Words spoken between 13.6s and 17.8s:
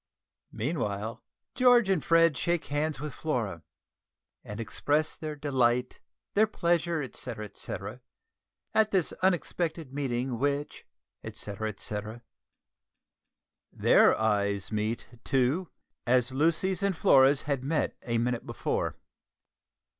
Their eyes meet, too, as Lucy's and Flora's had